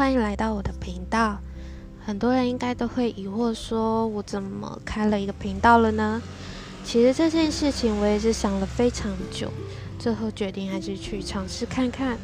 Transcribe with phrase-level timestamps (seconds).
[0.00, 1.38] 欢迎来到我的频道。
[2.06, 6.22] 很多人应该都会疑惑，说我怎么开了一个频道了呢？
[6.82, 9.52] 其实这件事情我也是想了非常久，
[9.98, 12.16] 最后决定还是去尝试看看。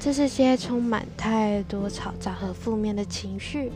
[0.00, 3.70] 这是些充满太多嘈杂和负面的情绪。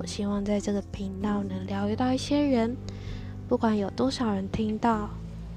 [0.00, 2.76] 我希望在这个频道能疗愈到一些人，
[3.48, 5.10] 不管有多少人听到，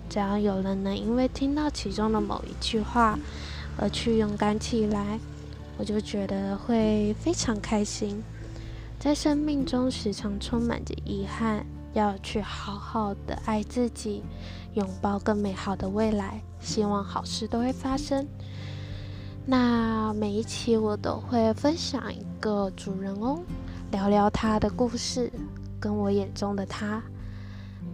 [0.07, 3.17] 只要有人能因为听到其中的某一句话
[3.75, 5.19] 而去勇敢起来。
[5.77, 8.23] 我就觉得会非常开心，
[8.99, 14.23] 在生命中时常充满着遗憾，要去好好的爱自己，
[14.73, 18.27] 拥抱更美好的未来，希望好事都会发生。
[19.45, 23.43] 那每一期我都会分享一个主人翁，
[23.91, 25.31] 聊聊他的故事，
[25.79, 27.01] 跟我眼中的他。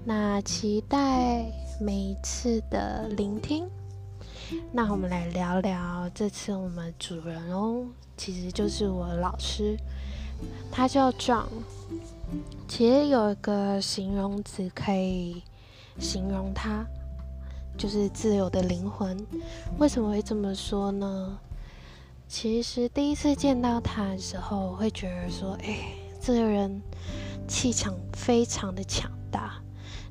[0.05, 1.45] 那期待
[1.79, 3.69] 每一次的聆听。
[4.71, 7.85] 那我们来聊聊这次我们主人哦，
[8.17, 9.77] 其实就是我老师，
[10.71, 11.45] 他叫 John。
[12.67, 15.43] 其实有一个形容词可以
[15.99, 16.85] 形容他，
[17.77, 19.15] 就是自由的灵魂。
[19.77, 21.37] 为什么会这么说呢？
[22.27, 26.81] 其实第一次见到他的时候，会觉得说，哎，这个人
[27.47, 29.61] 气场非常的强大，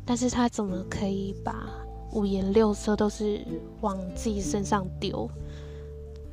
[0.05, 1.69] 但是他怎么可以把
[2.13, 3.45] 五颜六色都是
[3.81, 5.29] 往自己身上丢，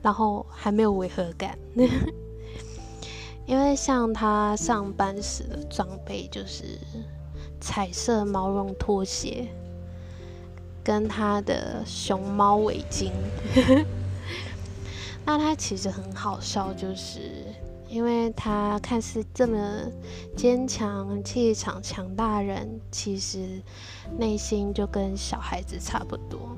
[0.02, 1.58] 然后还没有违和感。
[3.48, 6.78] 因为像他上班时的装备就是
[7.60, 9.48] 彩色毛绒拖鞋，
[10.84, 13.12] 跟他的熊猫围巾。
[15.26, 17.49] 那他其实很好笑，就是。
[17.90, 19.58] 因为他看似这么
[20.38, 23.62] 坚强、气场强大人，其实
[24.18, 26.56] 内心就跟小孩子差不多。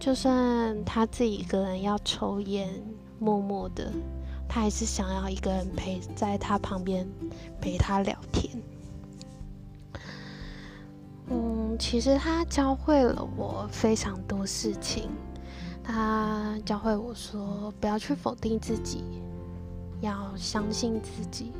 [0.00, 2.68] 就算他自己一个人要抽烟，
[3.20, 3.92] 默默的，
[4.48, 7.08] 他还是想要一个人陪在他旁边，
[7.60, 8.52] 陪他聊天。
[11.30, 15.08] 嗯，其实他教会了我非常多事情。
[15.84, 19.04] 他教会我说，不要去否定自己。
[20.00, 21.52] 要相信自己。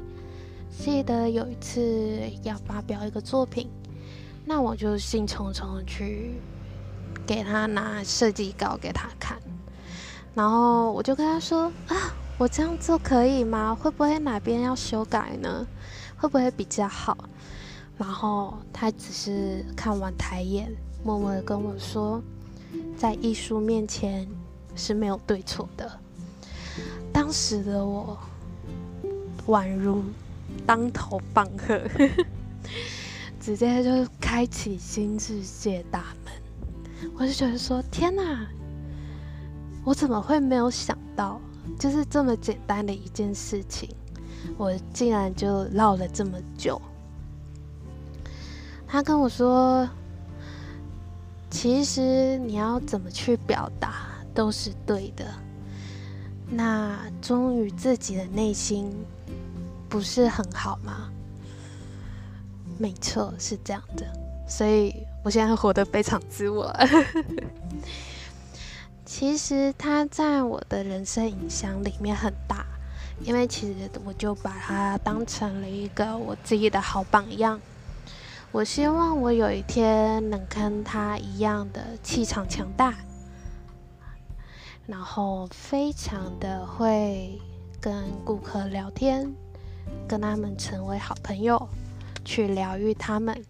[0.78, 3.68] 记得有一次要发表一个作品，
[4.44, 6.34] 那我就兴冲冲去
[7.26, 9.38] 给他拿设计稿给他看，
[10.34, 11.96] 然后我就跟他说：“啊，
[12.36, 13.74] 我这样做可以吗？
[13.74, 15.66] 会不会哪边要修改呢？
[16.18, 17.16] 会不会比较好？”
[17.96, 20.70] 然后他只是看完台演，
[21.02, 22.22] 默默的跟我说
[22.98, 24.28] ：“在艺术面前
[24.74, 25.90] 是没有对错的。”
[27.16, 28.14] 当时的我
[29.46, 30.04] 宛如
[30.66, 31.80] 当头棒喝，
[33.40, 37.10] 直接就开启新世界大门。
[37.16, 38.46] 我就觉得说：天哪，
[39.82, 41.40] 我怎么会没有想到，
[41.78, 43.88] 就是这么简单的一件事情，
[44.58, 46.78] 我竟然就绕了这么久。
[48.86, 49.88] 他跟我说：
[51.50, 55.24] 其实你要怎么去表达都是对的。
[56.48, 58.90] 那忠于自己的内心，
[59.88, 61.10] 不是很好吗？
[62.78, 64.06] 没错，是这样的。
[64.48, 66.74] 所以我现在活得非常自我。
[69.04, 72.64] 其实他在我的人生影响里面很大，
[73.22, 77.60] 因为其实我就把他当成了一个我自己的好榜样。
[78.52, 82.94] 我希望我有一天能跟他一样的气场强大。
[84.86, 87.40] 然后非常的会
[87.80, 89.34] 跟顾客聊天，
[90.06, 91.68] 跟他们成为好朋友，
[92.24, 93.44] 去疗愈他们。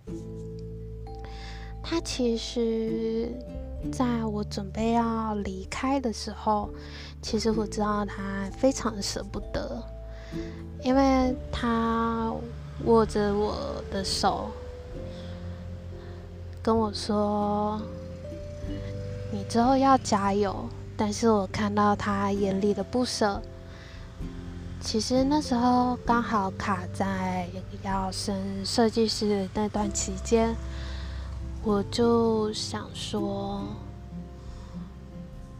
[1.82, 3.30] 他其实
[3.92, 6.70] 在我准备要离开的时候，
[7.20, 9.82] 其实我知道他非常舍不得，
[10.82, 12.32] 因为他
[12.86, 14.50] 握着我的手，
[16.62, 17.80] 跟我说
[19.30, 23.42] ：“你之后要加油。”但是我看到他眼里的不舍，
[24.80, 27.48] 其实那时候刚好卡在
[27.82, 30.54] 要升设计师的那段期间，
[31.62, 33.62] 我就想说，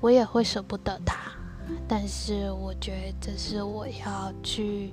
[0.00, 1.16] 我也会舍不得他，
[1.86, 4.92] 但是我觉得这是我要去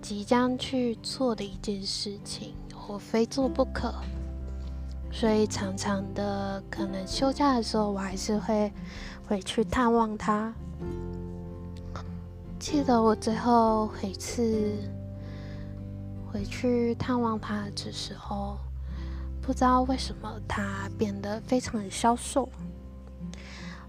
[0.00, 2.54] 即将去做的一件事情，
[2.86, 3.92] 我非做不可。
[5.10, 8.72] 所以常常的，可能休假的时候，我还是会
[9.26, 10.52] 回去探望他。
[12.58, 14.72] 记得我最后一次
[16.30, 18.58] 回去探望他的时候，
[19.42, 22.48] 不知道为什么他变得非常的消瘦。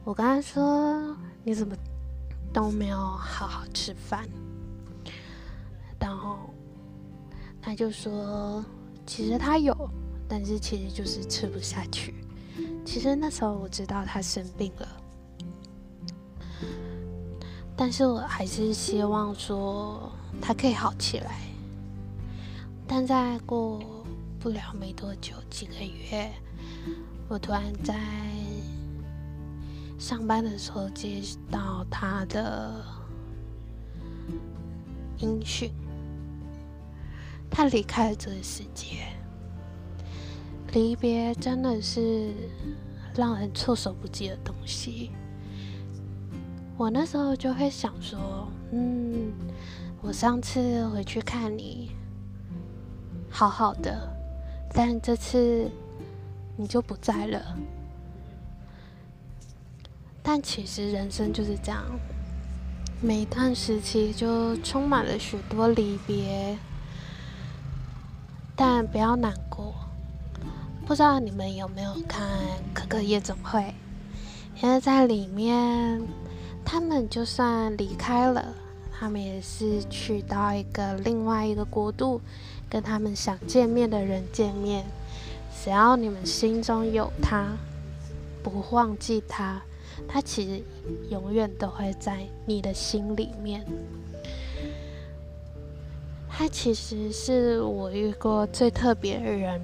[0.04, 1.76] 我跟他说：“你怎么
[2.54, 4.28] 都没有好好吃饭？”
[6.00, 6.38] 然后
[7.62, 8.64] 他就说，
[9.06, 9.76] 其实他有，
[10.28, 12.14] 但是其实就是吃不下去。
[12.86, 14.88] 其实那时候我知道他生病了，
[17.78, 20.12] 但是我还是希望说
[20.42, 21.42] 他可以好起来。
[22.88, 23.82] 但在过
[24.40, 26.32] 不了没多久，几个月，
[27.28, 28.00] 我突然在
[29.98, 32.86] 上班的时候接到他的
[35.18, 35.72] 音讯。
[37.50, 39.08] 他离开了这个世界，
[40.74, 42.34] 离别真的是
[43.16, 45.12] 让人措手不及的东西。
[46.78, 49.32] 我那时候就会想说，嗯，
[50.02, 51.92] 我上次回去看你，
[53.30, 53.98] 好好的，
[54.74, 55.72] 但这次
[56.58, 57.42] 你就不在了。
[60.22, 61.82] 但其实人生就是这样，
[63.02, 66.58] 每一段时期就充满了许多离别。
[68.54, 69.74] 但不要难过。
[70.86, 72.28] 不知道你们有没有看
[72.74, 73.60] 《可可夜总会》？
[74.62, 76.02] 因为在里面，
[76.66, 78.54] 他们就算离开了，
[78.92, 82.20] 他们也是去到一个另外一个国度，
[82.68, 84.84] 跟他们想见面的人见面。
[85.64, 87.56] 只要你们心中有他，
[88.44, 89.62] 不忘记他，
[90.08, 90.64] 他其实
[91.10, 93.66] 永远都会在你的心里面。
[96.30, 99.62] 他其实是我遇过最特别的人，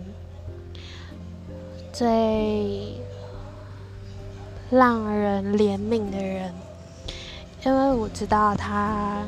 [1.92, 2.96] 最
[4.70, 6.54] 让人怜悯的人，
[7.64, 9.24] 因为我知道他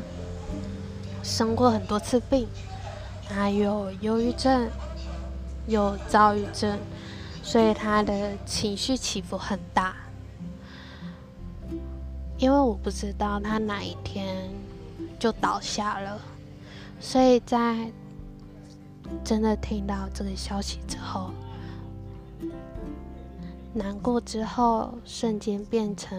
[1.21, 2.47] 生过很多次病，
[3.29, 4.67] 他有忧郁症，
[5.67, 6.79] 有躁郁症，
[7.43, 9.95] 所以他的情绪起伏很大。
[12.37, 14.49] 因为我不知道他哪一天
[15.19, 16.19] 就倒下了。
[16.99, 17.91] 所以在
[19.23, 21.31] 真的听到这个消息之后，
[23.73, 26.17] 难过之后，瞬间变成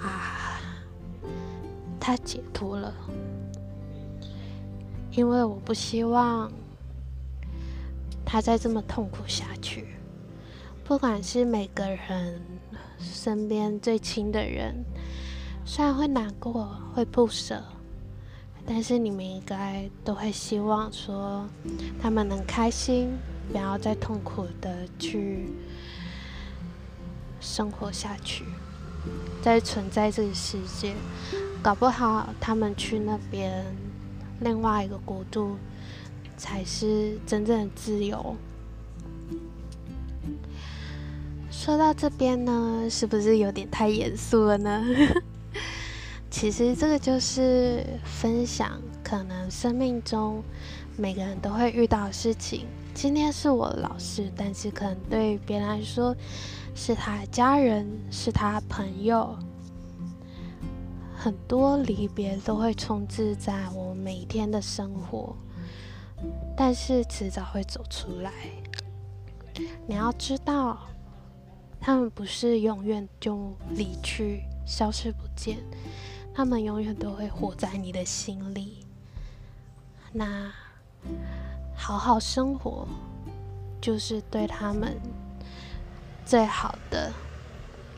[0.00, 0.53] 啊，
[2.06, 2.92] 他解脱了。
[5.10, 6.52] 因为我不希望
[8.26, 9.86] 他再这么痛苦下去。
[10.84, 12.42] 不管是每个人
[12.98, 14.84] 身边最亲的人，
[15.64, 17.64] 虽然会难过，会不舍。
[18.66, 21.48] 但是你们应该都会希望说，
[22.02, 23.16] 他们能开心，
[23.50, 25.48] 不要再痛苦的去
[27.40, 28.44] 生活下去，
[29.40, 30.94] 在存在这个世界。
[31.64, 33.64] 搞不好他们去那边
[34.40, 35.56] 另外一个国度，
[36.36, 38.36] 才是真正的自由。
[41.50, 44.84] 说到这边呢，是不是有点太严肃了呢？
[46.30, 50.42] 其实这个就是分享，可能生命中
[50.98, 52.66] 每个人都会遇到的事情。
[52.92, 56.14] 今天是我老师，但是可能对别人来说
[56.74, 59.34] 是他家人，是他朋友。
[61.24, 65.34] 很多离别都会充斥在我每天的生活，
[66.54, 68.30] 但是迟早会走出来。
[69.86, 70.78] 你要知道，
[71.80, 75.56] 他们不是永远就离去、消失不见。
[76.34, 78.84] 他们永远都会活在你的心里。
[80.12, 80.52] 那
[81.74, 82.86] 好好生活，
[83.80, 85.00] 就是对他们
[86.26, 87.10] 最好的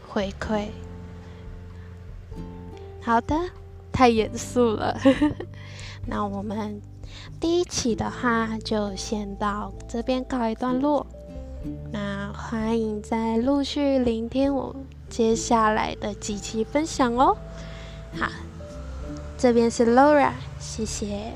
[0.09, 0.69] 回馈。
[3.07, 3.37] 好的，
[3.93, 4.99] 太严肃了。
[6.07, 6.83] 那我们
[7.39, 11.07] 第一期的话就先到这边告一段落。
[11.93, 14.75] 那欢迎再陆续聆听我
[15.09, 17.37] 接下来的几期分享哦。
[18.19, 18.29] 好，
[19.39, 21.33] 这边是 Laura，谢谢。